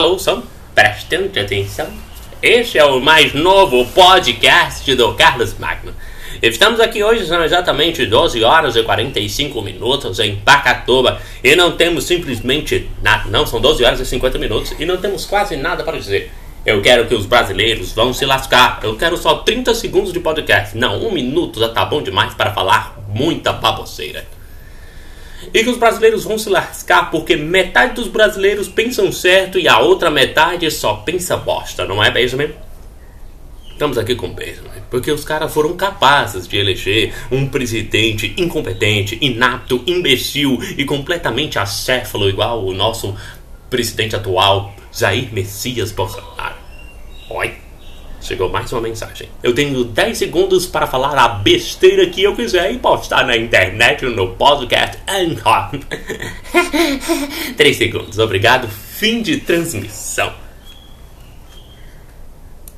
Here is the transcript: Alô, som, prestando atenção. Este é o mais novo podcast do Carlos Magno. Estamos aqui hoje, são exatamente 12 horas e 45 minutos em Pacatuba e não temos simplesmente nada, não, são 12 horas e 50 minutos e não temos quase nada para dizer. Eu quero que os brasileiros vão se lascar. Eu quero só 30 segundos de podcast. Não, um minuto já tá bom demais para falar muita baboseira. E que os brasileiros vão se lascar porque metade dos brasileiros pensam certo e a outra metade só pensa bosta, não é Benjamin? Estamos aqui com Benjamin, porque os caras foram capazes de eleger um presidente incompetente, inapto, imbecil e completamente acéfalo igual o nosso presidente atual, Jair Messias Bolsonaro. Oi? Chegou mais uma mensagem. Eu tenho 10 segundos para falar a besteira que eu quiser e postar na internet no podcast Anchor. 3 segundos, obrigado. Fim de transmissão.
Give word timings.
Alô, 0.00 0.18
som, 0.18 0.42
prestando 0.74 1.38
atenção. 1.38 1.86
Este 2.42 2.78
é 2.78 2.84
o 2.86 3.02
mais 3.02 3.34
novo 3.34 3.84
podcast 3.88 4.94
do 4.94 5.12
Carlos 5.12 5.58
Magno. 5.58 5.92
Estamos 6.40 6.80
aqui 6.80 7.04
hoje, 7.04 7.26
são 7.26 7.44
exatamente 7.44 8.06
12 8.06 8.42
horas 8.42 8.76
e 8.76 8.82
45 8.82 9.60
minutos 9.60 10.18
em 10.18 10.36
Pacatuba 10.36 11.20
e 11.44 11.54
não 11.54 11.72
temos 11.72 12.04
simplesmente 12.04 12.88
nada, 13.02 13.28
não, 13.28 13.44
são 13.44 13.60
12 13.60 13.84
horas 13.84 14.00
e 14.00 14.06
50 14.06 14.38
minutos 14.38 14.74
e 14.78 14.86
não 14.86 14.96
temos 14.96 15.26
quase 15.26 15.54
nada 15.54 15.84
para 15.84 15.98
dizer. 15.98 16.32
Eu 16.64 16.80
quero 16.80 17.06
que 17.06 17.14
os 17.14 17.26
brasileiros 17.26 17.92
vão 17.92 18.14
se 18.14 18.24
lascar. 18.24 18.80
Eu 18.82 18.96
quero 18.96 19.18
só 19.18 19.34
30 19.34 19.74
segundos 19.74 20.14
de 20.14 20.20
podcast. 20.20 20.78
Não, 20.78 20.98
um 21.06 21.12
minuto 21.12 21.60
já 21.60 21.68
tá 21.68 21.84
bom 21.84 22.00
demais 22.00 22.32
para 22.32 22.54
falar 22.54 22.98
muita 23.06 23.52
baboseira. 23.52 24.39
E 25.52 25.64
que 25.64 25.70
os 25.70 25.78
brasileiros 25.78 26.24
vão 26.24 26.38
se 26.38 26.48
lascar 26.48 27.10
porque 27.10 27.36
metade 27.36 27.94
dos 27.94 28.08
brasileiros 28.08 28.68
pensam 28.68 29.10
certo 29.10 29.58
e 29.58 29.66
a 29.66 29.78
outra 29.78 30.10
metade 30.10 30.70
só 30.70 30.94
pensa 30.94 31.36
bosta, 31.36 31.84
não 31.84 32.02
é 32.02 32.10
Benjamin? 32.10 32.50
Estamos 33.72 33.96
aqui 33.96 34.14
com 34.14 34.32
Benjamin, 34.34 34.82
porque 34.90 35.10
os 35.10 35.24
caras 35.24 35.52
foram 35.52 35.74
capazes 35.74 36.46
de 36.46 36.58
eleger 36.58 37.14
um 37.30 37.48
presidente 37.48 38.34
incompetente, 38.36 39.16
inapto, 39.22 39.82
imbecil 39.86 40.58
e 40.76 40.84
completamente 40.84 41.58
acéfalo 41.58 42.28
igual 42.28 42.62
o 42.64 42.74
nosso 42.74 43.16
presidente 43.70 44.14
atual, 44.14 44.74
Jair 44.92 45.32
Messias 45.32 45.92
Bolsonaro. 45.92 46.56
Oi? 47.30 47.59
Chegou 48.30 48.48
mais 48.48 48.72
uma 48.72 48.80
mensagem. 48.80 49.28
Eu 49.42 49.52
tenho 49.52 49.82
10 49.82 50.16
segundos 50.16 50.64
para 50.64 50.86
falar 50.86 51.18
a 51.18 51.30
besteira 51.30 52.06
que 52.06 52.22
eu 52.22 52.32
quiser 52.32 52.70
e 52.70 52.78
postar 52.78 53.26
na 53.26 53.36
internet 53.36 54.04
no 54.04 54.36
podcast 54.36 54.98
Anchor. 55.08 55.70
3 57.56 57.76
segundos, 57.76 58.20
obrigado. 58.20 58.68
Fim 58.68 59.20
de 59.20 59.38
transmissão. 59.38 60.32